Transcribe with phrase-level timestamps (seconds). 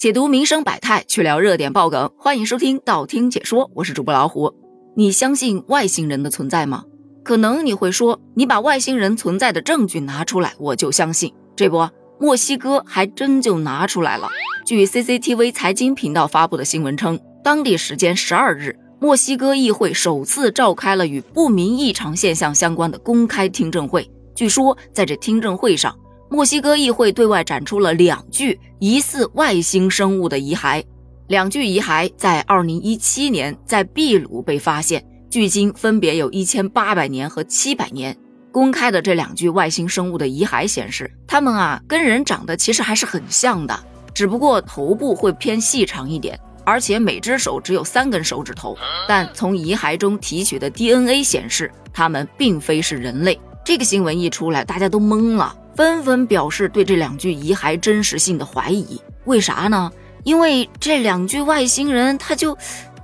[0.00, 4.54] 解读民生百态，去聊热点爆梗，欢迎收听道听解说，我是主播老虎。
[4.96, 6.84] 你相信外星人的存在吗？
[7.22, 11.34] 可能你会说，你把外星人存在的证据拿出来，我就相信。
[11.54, 11.86] 这不，
[12.18, 14.30] 墨西哥还真就拿出来了。
[14.64, 24.10] 据 CCTV 财经频道发布的新闻称，当地时间十二日，墨西哥议会首次召开了与不明异常现象相关的公开听证会。
[24.34, 25.94] 据说，在这听证会上，
[26.32, 30.82] 墨西哥议会对外展出了两具疑似外星生物的遗骸。
[31.26, 38.16] 两具遗骸在2017年在秘鲁被发现，距今分别有一千八百年和七百年。
[38.52, 43.76] 公开的这两具外星生物的遗骸显示，它们啊跟人长得其实还是很像的，
[44.14, 48.76] 只不过头部会偏细长一点，而且每只手只有三根手指头。
[49.08, 53.36] 但从遗骸中提取的 DNA 显示，它们并非是人类。
[53.64, 55.56] 这个新闻一出来，大家都懵了。
[55.74, 59.90] 纷纷表示对这两具遗骸真实性的怀疑，为啥呢？
[60.24, 62.56] 因为这两具外星人他就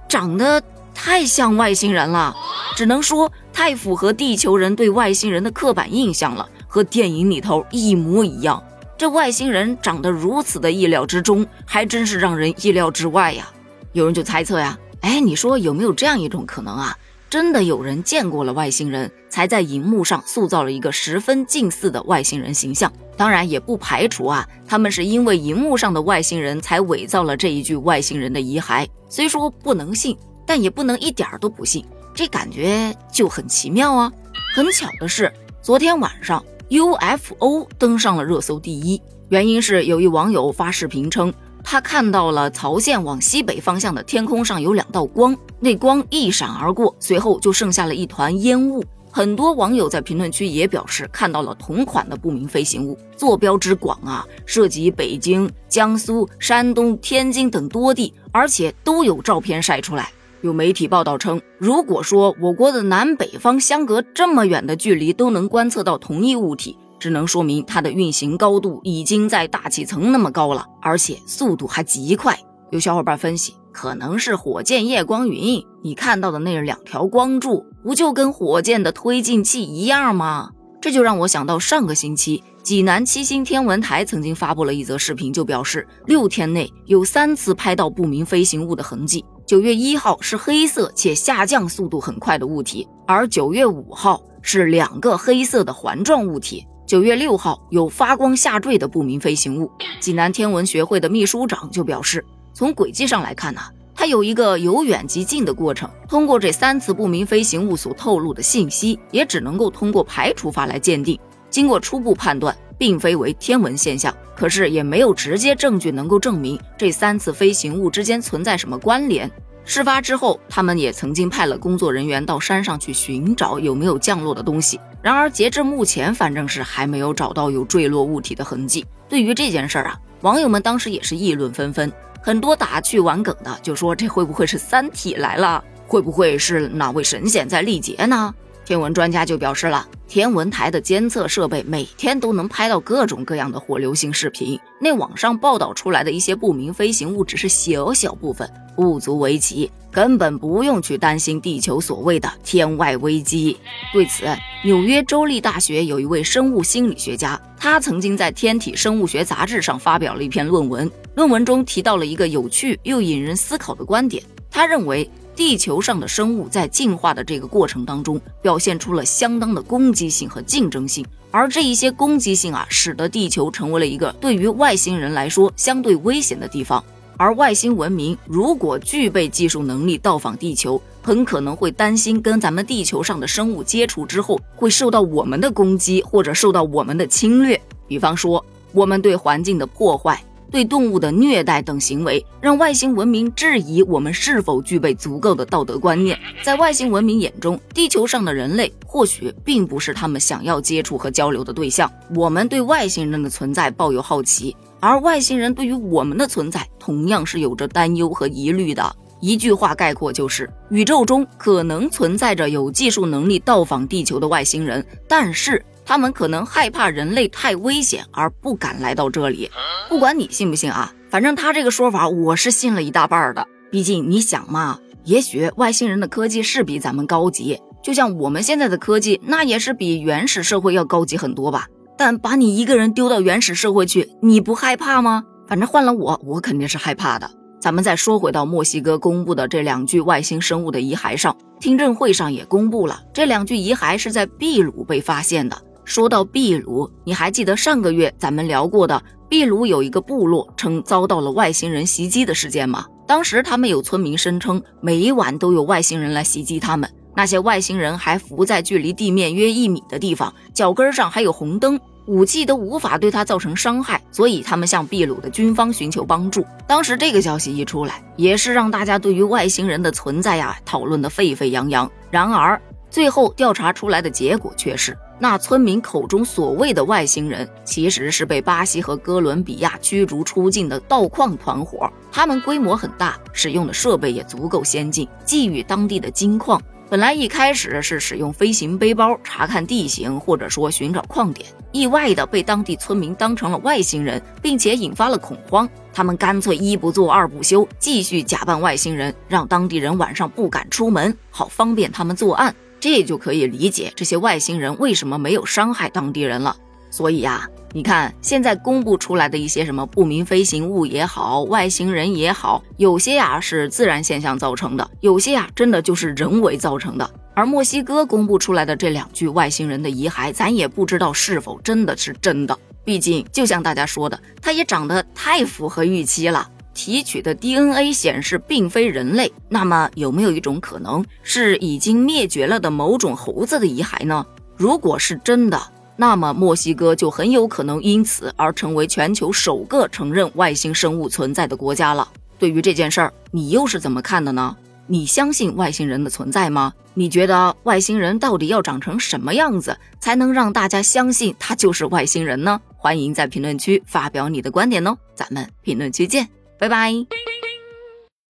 [0.08, 0.62] 长得
[0.94, 2.36] 太像外星人了，
[2.76, 8.62] 只能说太符合地球人对外星人的刻板印象了，和电影里头一模一样。
[8.98, 13.48] 这外星人长得如此的意料之中，还真是让人意料之外呀。
[13.92, 16.96] 有人就猜测呀，哎，你说有没有这样一种可能啊？
[17.36, 22.90] 真的有人见过了外星人，才在荧幕上塑造了一个十分近似的外星人形象。
[23.14, 28.88] 当然，也不排除啊，他们是因为荧幕上的外星人才伪造了这一具外星人的遗骸。
[29.10, 31.84] 虽说不能信，但也不能一点儿都不信，
[32.14, 34.10] 这感觉就很奇妙啊。
[34.54, 41.30] 很巧的是，昨天晚上 UFO 登上了热搜第一，原因是有一网友发视频称。
[41.68, 48.84] 他看到了曹县往西北方向的天空上有两道光，那光一闪而过，随后就剩下了一团烟雾。
[49.10, 60.08] 很多网友在评论区也表示看到了同款的不明飞行物，坐标之广啊，涉及北京、江苏、山东、天津等多地，而且都有照片晒出来。
[60.42, 72.38] 有媒体报道称，如果说我国的南北方相隔这么远的距离都能观测到同一物体，只能说明它的运行高度已经在大气层那么高了，而且速度还极快。
[72.70, 75.64] 有小伙伴分析，可能是火箭夜光云。
[75.82, 80.50] 你看到的那两条光柱，不就跟火箭的推进器一样吗？
[80.80, 89.24] 这就让我想到上个星期，济南七星天文台曾经发布了一则视频，就表示六天内有三次拍到不明飞行物的痕迹。
[89.46, 96.66] 九月一号是黑色且下降速度很快的物体，而九月五号是两个黑色的环状物体。
[96.86, 103.60] 九月六号有发光下坠的不明飞行物，济南天文学会的秘书长就表示，从轨迹上来看呢，
[103.92, 105.90] 它有一个由远及近的过程。
[106.08, 111.18] 通过这三次不明飞行物所透露的信息，也只能够通过排除法来鉴定。
[111.50, 119.28] 经过初步判断，并非为天文现象，可是也没有直接证据能够证明这三次飞行物之间存在什么关联。
[119.64, 124.78] 事发之后，他们也曾经派了工作人员到山上去寻找有没有降落的东西。
[125.06, 128.84] 然而，截至目前，反正是还没有找到有坠落物体的痕迹。
[129.08, 135.62] 对于这件事儿啊，网友们当时也是议论纷纷，很多打趣玩梗的就说：“这会不会是三体来了？
[135.86, 138.34] 会不会是哪位神仙在历劫呢？”
[138.66, 153.56] 天文专家就表示了，天文台的监测设备每天都能拍到各种各样的火流星视频，那网上报道出来的一些不明飞行物只是小小部分，不足为奇，根本不用去担心地球所谓的天外危机。
[153.92, 154.24] 对此，
[154.64, 164.20] 纽约州立大学有一位生物心理学家，他曾经在《天体生物学杂志》上发表了一篇论文，论文中提到了一个有趣又引人思考的观点，
[164.50, 165.08] 他认为。
[165.36, 176.82] 地球上的生物在进化的这个过程当中，表现出了相当的攻击性和竞争性，而这一些攻击性啊，使得地球成为了一个对于外星人来说相对危险的地方。
[177.18, 187.60] 而外星文明如果具备技术能力到访地球，很可能会担心跟咱们地球上的生物接触之后，会受到我们的攻击或者受到我们的侵略。
[187.86, 190.22] 比方说，我们对环境的破坏。
[190.50, 196.18] 对动物的虐待等行为，让外星文明质疑我们是否具备足够的道德观念。
[196.42, 201.90] 在外星文明眼中，地球上的人类或许并不是他们想要接触和交流的对象。
[202.14, 208.96] 我们对外星人的存在抱有好奇，而外星人对于我们的存在同样是有着担忧和疑虑的。
[209.20, 215.64] 一句话概括就是：宇宙中可能存在着有技术能力到访地球的外星人，但是。
[215.86, 219.50] 他们可能害怕人类太危险而不敢来到这里。
[219.88, 223.46] 不管你信不信啊，反正他这个说法我是信了一大半的。
[223.70, 231.68] 毕竟你想嘛，也许外星人的科技是比咱们高级，就像我们现在的科技，那也是比原始社会要高级很多吧。
[231.96, 235.24] 但把你一个人丢到原始社会去，你不害怕吗？
[235.48, 237.30] 反正换了我，我肯定是害怕的。
[237.60, 245.56] 咱们再说回到墨西哥公布的这两具外星生物的遗骸上，听证会上也公布了这两具遗骸是在秘鲁被发现的。
[245.86, 249.00] 说到秘鲁，你还记得上个月咱们聊过的
[249.30, 252.84] 秘鲁有一个部落称遭到了外星人袭击的事件吗？
[253.06, 261.78] 当时他们有村民声称，每晚都有外星人来袭击他们，那些外星人还浮在距离地面约一米的地方，脚跟上还有红灯。
[262.06, 266.44] 武器都无法对他造成伤害，所以他们向秘鲁的军方寻求帮助。
[266.66, 271.88] 当时这个消息一出来，也是让大家对于外星人的存在呀讨论的沸沸扬扬。
[272.10, 272.60] 然而，
[272.90, 281.90] 最后调查出来的结果却是，那村民口中所谓的外星人，其实是被巴西和哥伦比亚驱逐出境的盗矿团伙。
[282.12, 286.60] 他们规模很大，使用的设备也足够先进，觊觎当地的金矿。
[286.88, 295.68] 本来一开始是使用飞行背包查看地形，或者说寻找矿点，意外的被当地村民当成了外星人，并且引发了恐慌。
[295.92, 302.54] 他们干脆一不做二不休，继续假扮外星人，让当地人晚上不敢出门，好方便他们作案。
[302.88, 306.56] 这就可以理解这些外星人为什么没有伤害当地人了。
[306.90, 307.48] 所以呀。
[307.72, 317.10] 你看，现在公布出来的一些什么不明飞行物也好，外星人也好，有些呀是自然现象造成的，有些呀真的就是人为造成的。
[317.34, 322.58] 而墨西哥公布出来的这两具外星人的遗骸，咱也不知道是否真的是真的。
[322.82, 326.48] 毕竟，就像大家说的，它也长得太符合预期了。
[326.76, 334.24] 提取的 DNA 显示并非人类，那么有没有一种可能是已经灭绝了的某种猴子的遗骸呢？
[334.56, 335.60] 如果是真的。
[335.98, 342.06] 那么，墨西哥就很有可能因此而成为全球首个承认外星生物存在的国家了。
[342.38, 344.54] 对于这件事儿，你又是怎么看的呢？
[344.86, 346.74] 你相信外星人的存在吗？
[346.92, 352.60] 你觉得外星人到底要长成什么样子，才能让大家相信他就是外星人呢？
[352.76, 357.45] 欢迎在评论区发表你的观点哦，咱们评论区见，拜拜。